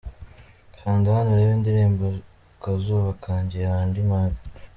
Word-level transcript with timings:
Kanda 0.77 1.07
Hano 1.17 1.29
Urebe 1.33 1.53
indirimbo 1.57 2.05
Kazuba 2.63 3.09
Kanje 3.23 3.57
ya 3.65 3.71
Andy 3.81 4.01
Mwag. 4.07 4.31